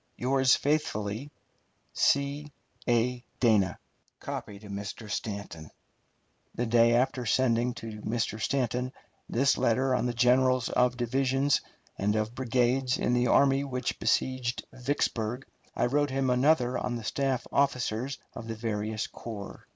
[0.17, 1.29] Yours faithfully,
[1.93, 2.51] C.
[2.87, 3.23] A.
[3.39, 3.77] DANA.
[4.19, 5.07] Mr.
[5.07, 5.69] STANTON.
[6.55, 8.41] The day after sending to Mr.
[8.41, 8.93] Stanton
[9.29, 11.61] this letter on the generals of divisions
[11.99, 15.45] and of brigades in the army which besieged Vicksburg,
[15.75, 19.67] I wrote him another on the staff officers of the various corps.